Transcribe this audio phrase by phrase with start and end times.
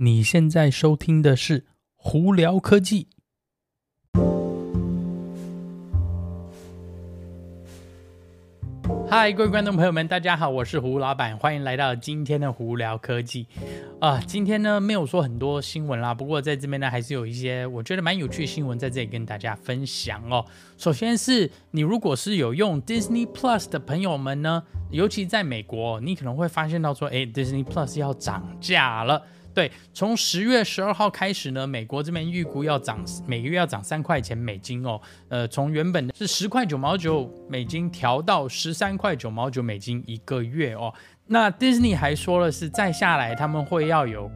[0.00, 1.60] 你现在收听的是
[1.96, 3.08] 《胡聊科技》。
[9.10, 13.44] 嗨，各位观众朋友们，大家好，我是胡老板，欢迎来到今天的《胡聊科技》
[13.98, 14.20] 啊。
[14.24, 20.46] 今天呢，没有说很多新闻啦，不过在这边呢，还是有一些我觉得蛮有趣的新闻在这里跟大家分享哦。
[20.76, 24.62] 首先是你如果是有用 Disney Plus 的朋友们呢，
[24.92, 29.26] 尤其在美国，你可能会发现到说，哎，Disney Plus 要涨价了。
[29.58, 35.00] 对，从十月十二号开始呢，美国这边预估要涨，每个月要涨三块钱美金哦。
[35.28, 40.94] 呃，从原本的是十块九毛九美金调到十三块九毛九美金一个月哦。
[41.26, 44.30] 那 Disney 还说了是再下来他们会要有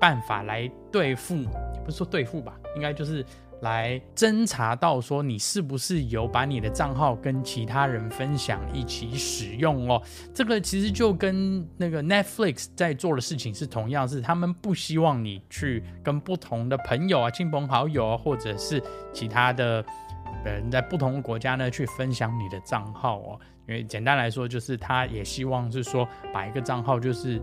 [0.00, 3.22] 办法来对付，也不是说对付吧，应该就是。
[3.62, 10.02] 来侦查到说你是不是有把你的账号跟其他人分享一起使用哦？
[10.34, 19.84] 这个其实就跟那个 Netflix 在做的事情是同样，是他们不希望你去跟不同的朋友啊、亲朋好友啊，或者是其他的
[20.44, 23.40] 人在不同的国家呢去分享你的账号哦。
[23.66, 27.40] 因为简单来说，就是他也希望是说把一个账号就是。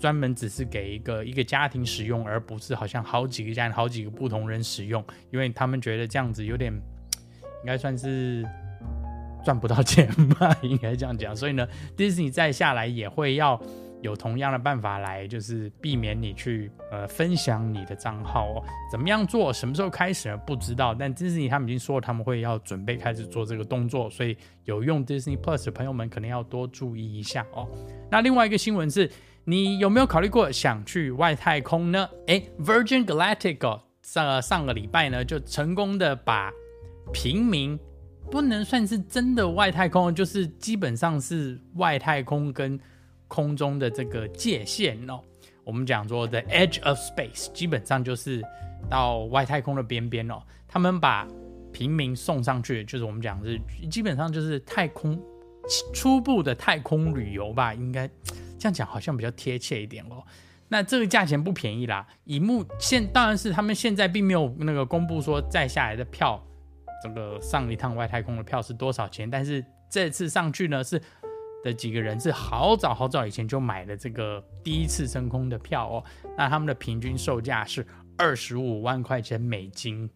[0.00, 8.42] 专门只是给一个一个家庭使用，而不是好像好几个家、好几个不同人使用，因为他们觉得这样子有点，应该算是
[9.44, 11.36] 赚不到钱吧， 应该这样讲。
[11.36, 13.60] 所以呢，Disney 再下来也会要
[14.00, 18.64] 有同样的办法来，就是避免你去呃分享你的账号哦。
[18.90, 19.52] 怎么样做？
[19.52, 20.36] 什么时候开始呢？
[20.38, 20.94] 不知道。
[20.94, 27.68] 但 Disney 他们已经说他们会要准备开始做这个动作，所以有用 Disney Plus 的朋友们可能要多注意一下哦。
[28.10, 29.10] 那另外一个新闻是。
[29.44, 32.08] 你有没有考虑过想去外太空呢？
[32.26, 36.52] 诶，Virgin Galactic 哦，上上个礼拜呢就成功的把
[37.10, 37.76] 平民
[38.30, 42.78] 不能算是真的外太空，就是基本上是外太空跟
[43.30, 45.20] 空中的这个界限哦。
[45.62, 48.42] 我们讲说 The Edge of Space，基本上就是
[48.90, 50.42] 到外太空的边边哦。
[50.66, 51.28] 他们把
[51.72, 55.20] 平民送上去，就是我们讲是基本上就是太空
[55.94, 58.10] 初步的太空旅游吧，应该。
[58.58, 60.22] 这样讲好像比较贴切一点哦。
[60.68, 62.06] 那这个价钱不便宜啦。
[62.24, 66.42] 以目前当然是他们现在并没有那个公布说再下来的票，
[67.02, 69.30] 这个上一趟外太空的票是多少钱。
[69.30, 71.00] 但是这次上去呢，是
[71.62, 76.04] 的几个人是好早好早以前就买了这个第一次升空的票哦。
[76.36, 80.08] 那他们的平均售价是二十五万块钱美金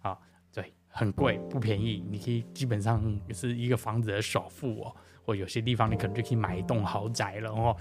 [0.00, 0.18] 啊，
[0.52, 2.04] 对，很贵，不便宜。
[2.10, 3.02] 你可以基本上
[3.32, 4.94] 是一个房子的首付哦。
[5.24, 7.76] 或有些地方你可能就可以买一栋豪宅了哦。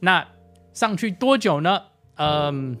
[0.00, 0.26] 那
[0.72, 1.82] 上去多久呢？
[2.14, 2.74] 嗯，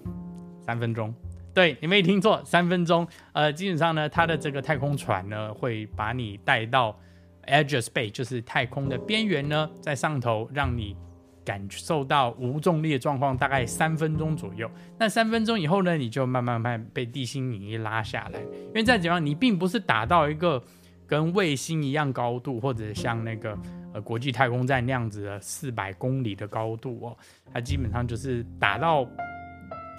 [0.62, 1.14] 三分钟。
[1.52, 3.06] 对，你没听错，三分钟。
[3.32, 6.98] 呃，基本上呢，它的这个太空船呢，会把你带到
[7.48, 10.96] Edge space 就是太空的边缘呢，在上头让你
[11.44, 14.70] 感受到无重力的状况，大概三分钟左右。
[14.98, 20.62] 那三分钟以后呢，你就慢慢慢被地心引力拉下来，因为再怎样，你并不是打到一个
[21.06, 23.58] 跟卫星一样高度，或者像那个。
[23.94, 27.16] 呃，国际太空站那样子的四百公里的高度哦，
[27.50, 29.08] 它基本上就是打到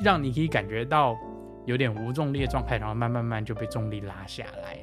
[0.03, 1.17] 让你可以感觉到
[1.65, 4.77] 有点无重力的状态，然后慢慢慢就被重力拉下来。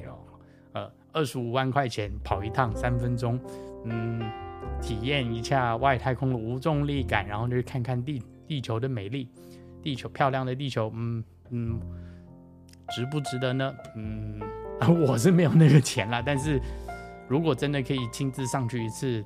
[0.77, 3.39] 呃，二十五万块钱跑一趟三分钟，
[3.85, 4.21] 嗯，
[4.81, 9.29] 体验一下外太空的无重力感，然后就看看地地球的美丽，
[9.81, 11.79] 地球漂亮的地球，嗯嗯，
[12.89, 13.73] 值不值得呢？
[13.95, 14.39] 嗯，
[15.07, 16.61] 我是没有那个钱啦，但是。
[17.29, 19.21] 如果真的可以亲自上去一次，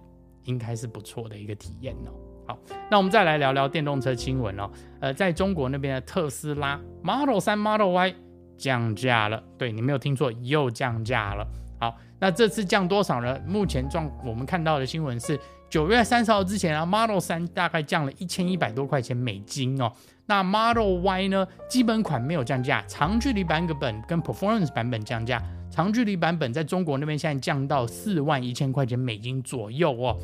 [0.46, 2.10] 应该是不错的一个体验哦。
[2.48, 2.58] 好，
[2.90, 4.68] 那我们再来聊聊电动车新闻哦。
[5.00, 8.16] 呃，在中国那边的特斯拉 Model 3、Model Y
[8.62, 11.48] 降价了，对，你没有听错，又降价了。
[11.80, 13.40] 好，那这次降多少呢？
[13.48, 19.92] 目前状我们看到的新闻是九月三十号之前啊，Model 3大概降了一千一百多块钱美金哦。
[20.28, 25.42] 那 Model Y 呢，基本款没有降价，长距离版本跟 Performance 版本降价。
[25.72, 30.16] 长距离版本在中国那边现在降到四万一千块钱美金左右哦。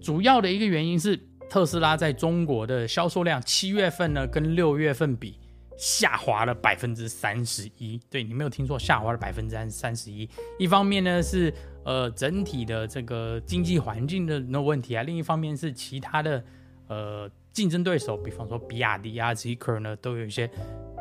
[0.00, 1.18] 主要的一个原因是
[1.50, 5.36] 特斯拉在中国的销售量七月份呢跟六月份比
[5.76, 8.00] 下滑了百分之三十一。
[8.10, 10.28] 对，你没有听错，下滑了百分之三十一。
[10.58, 11.52] 一方面呢是
[11.84, 16.44] 呃整体的这个经济环境的那问题啊，另一方面是其他的
[16.88, 20.50] 呃竞争对手，比方说比亚迪啊、Zeekr 呢都有一些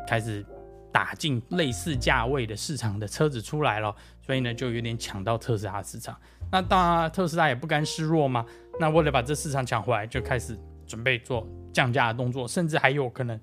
[0.08, 0.46] 开始。
[0.94, 6.14] 打进类似价位的市场的车子出来了，所以呢就有点抢到特斯拉市场。
[6.52, 8.46] 那当然特斯拉也不甘示弱嘛，
[8.78, 10.54] 那为了把这市场抢回来，就开始
[10.86, 13.40] 准备做降价的动作，甚至还有可能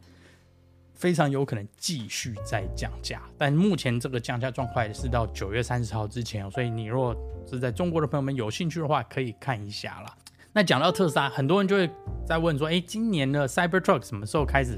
[0.99, 3.23] 非常有可能继续再降价。
[3.39, 7.17] 但目前这个降价状况是到九月三十号之前，所以你如果
[7.47, 10.15] 是在中国的朋友们有兴趣的话，可以看一下啦。
[10.53, 11.89] 那讲到特斯拉，很多人就会
[12.27, 14.77] 在问说，诶，今年的 Cybertruck 什么时候开始？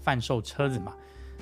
[0.00, 0.94] 贩售车子嘛。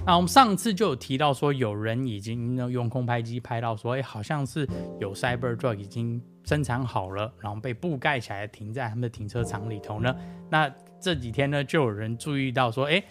[0.07, 4.67] 那我们上次就有提到说，有人已经用空拍机拍到说，哎，好像是
[4.99, 10.15] 有 Cybertruck 已经生产好了，然后被布盖起来，停在他们的停车场里头呢。
[10.51, 13.03] 那这几天呢，就有人注意到说，哎，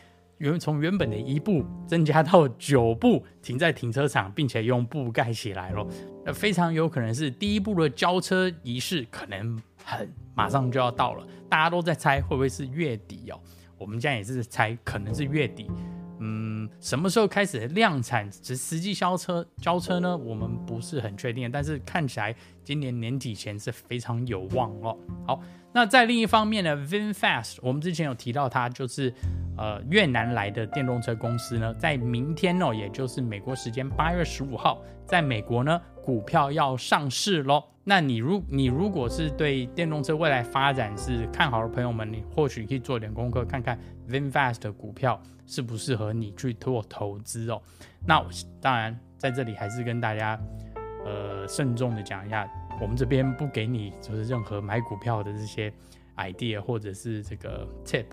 [0.44, 5.88] 原从原本的一步增加到九步停在停车场，并且用布盖起来了。
[6.26, 11.26] 那非常有可能是第一步的交车仪式，可能很马上就要到了。
[11.50, 13.40] 大家都在猜会不会是月底哦？
[13.78, 15.72] 我们现在也是猜可能是月底。
[16.20, 18.30] 嗯，什么时候开始量产？
[18.30, 20.18] 实实际交车交车呢？
[20.18, 22.36] 我们不是很确定，但是看起来
[22.66, 24.98] 今年年底前是非常有望哦。
[25.26, 25.42] 好，
[25.74, 29.14] 那在另一方面呢，VinFast，我们之前有提到它，就是
[29.58, 37.64] 呃越南来的电动车公司呢，在明天哦，也就是美国时间八月十五号，在美国呢股票要上市喽。
[37.86, 43.78] 那你如你如果是对电动车未来发展是看好的朋友们，你或许可以做点功课，看看
[44.08, 47.62] VinFast 的股票适不适合你去做投资哦。
[48.06, 48.30] 那我
[48.62, 50.40] 当然在这里还是跟大家
[51.06, 52.50] 呃慎重的讲一下，
[52.80, 55.72] 我们这边不给你就是任何买股票的这些
[56.16, 58.06] idea 或者是这个 tip。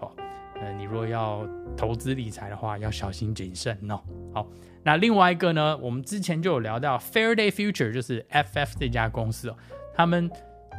[0.61, 1.47] 呃，你若要
[1.77, 4.01] 投资理财的话，要小心谨慎哦。
[4.35, 4.47] 好。
[4.83, 9.57] 那另外一个呢，我们之前就有聊到 Fair Day Future，就是 FF 这家公司哦，
[9.95, 10.31] 他们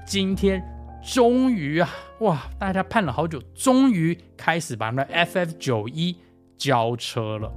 [0.07, 0.59] 今天
[1.03, 1.87] 终于啊，
[2.21, 6.17] 哇，大家盼了好久，终于开始把那 FF 九一
[6.57, 7.51] 交车了。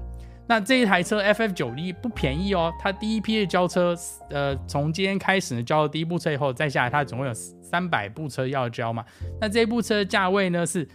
[0.46, 3.96] 那这一台车 FF 九一不便宜哦，它第一批的交车，
[4.28, 9.02] 呃，从今天开始呢，交了第一部车以后，再下来它总共有三百部车要交嘛。
[9.40, 10.86] 那这部车的价位呢是。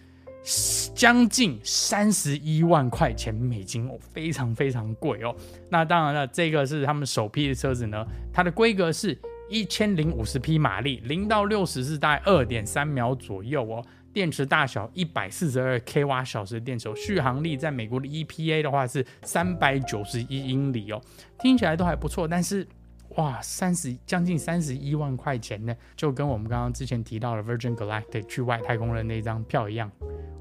[0.99, 5.33] 将近三十一万块钱美金哦，非常非常贵哦。
[5.69, 9.17] 那当然了，这个是他们首批的车子呢，它的规格是
[9.49, 13.81] 一千零五十匹马力，零到六十是大概二点三秒左右哦。
[14.11, 21.01] 电池大小一百四十二 k 瓦小时电池，续航力在美国的 EPA 的话是三百九十一英里哦，
[21.39, 22.67] 听起来都还不错，但是。
[23.15, 29.91] 哇，三十将近三十一万块钱呢，就跟我们刚刚之前提到的 Virgin Galactic 去外太空的那张票一样，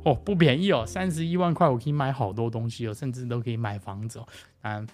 [0.04, 4.28] 哦，不便宜哦，三十一万块我可以买好多东西哦，甚至都可以买房子哦，
[4.62, 4.88] 嗯，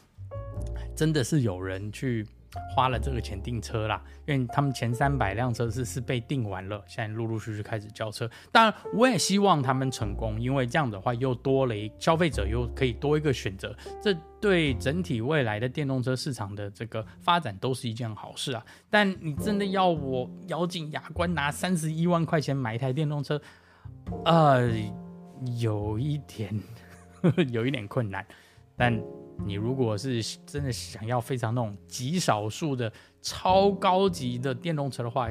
[0.97, 2.27] 真的是有人去。
[2.75, 8.31] 花了这个钱订车啦，因为他们前三百辆车是是被订完了，现在陆陆续续开始交车。
[8.53, 18.65] 当然，我也希望他们成功，因为这样的话又多了一消费者又可以多一个选择，这对整体未来的电动车市场的这个发展都是一件好事啊。
[18.91, 23.41] 但你真的要我咬紧牙关拿三十一万块钱买一台电动车，
[24.25, 24.71] 呃，
[25.59, 26.59] 有一点
[27.51, 28.25] 有一点困难，
[28.77, 29.24] 但。
[29.45, 35.29] 你如果是真的想要非常那种极少数的超高级的电动车的话，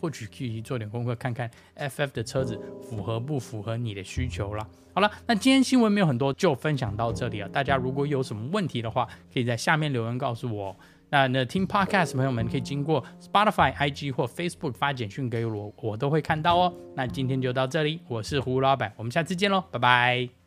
[0.00, 4.66] 或许可以做点功课，看看 FF 的车子符合不符合你的需求啦。
[4.92, 7.48] 好了，那今天新闻没有很多，就分享到这里了。
[7.48, 10.76] 大家如果有什么问题的话，可以在下面留言告诉我。
[11.10, 16.72] 那那听 Podcast 朋友们可以经过 Spotify、IG 或 Facebook 发简讯给我，我都会看到哦。
[16.94, 20.43] 那今天就到这里，我是胡老板，我们下次见喽，拜拜。